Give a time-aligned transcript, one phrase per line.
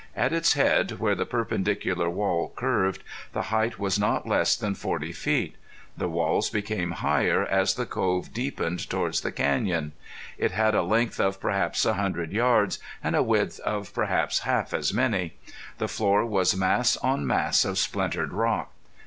[0.15, 3.03] At its head, where the perpendicular wall curved,
[3.33, 5.57] the height was not less than forty feet.
[5.95, 9.91] The walls became higher as the cove deepened toward the canyon.
[10.39, 14.73] It had a length of perhaps a hundred yards, and a width of perhaps half
[14.73, 15.35] as many.
[15.77, 18.71] The floor was mass on mass of splintered rock.